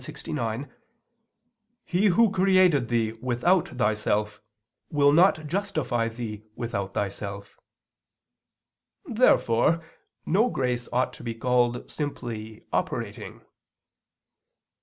clxix): 0.01 0.67
"He 1.85 2.07
Who 2.07 2.31
created 2.31 2.87
thee 2.87 3.11
without 3.21 3.67
thyself, 3.67 4.41
will 4.89 5.11
not 5.11 5.45
justify 5.45 6.07
thee 6.09 6.41
without 6.55 6.95
thyself." 6.95 7.59
Therefore 9.05 9.83
no 10.25 10.49
grace 10.49 10.89
ought 10.91 11.13
to 11.13 11.23
be 11.23 11.35
called 11.35 11.91
simply 11.91 12.65
operating. 12.73 13.43